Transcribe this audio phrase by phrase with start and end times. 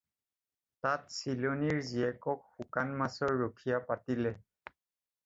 [0.85, 4.33] তাত চিলনীৰ জীয়েকক শুকান মাছৰ ৰখীয়া পাতিলে।